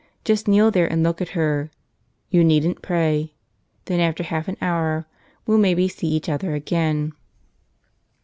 Just 0.25 0.47
kneel 0.47 0.71
there 0.71 0.91
and 0.91 1.03
look 1.03 1.21
at 1.21 1.29
her. 1.37 1.69
You 2.31 2.43
needn't 2.43 2.81
pray. 2.81 3.35
Then 3.85 3.99
after 3.99 4.23
half 4.23 4.47
an 4.47 4.57
hour 4.59 5.05
we'll 5.45 5.59
maybe 5.59 5.87
see 5.87 6.07
each 6.07 6.27
other 6.27 6.55
again." 6.55 7.13